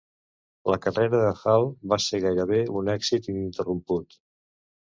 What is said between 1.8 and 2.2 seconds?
va